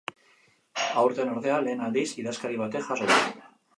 [1.01, 3.19] Aurten, ordea, lehen aldiz, idazkari batek jaso du.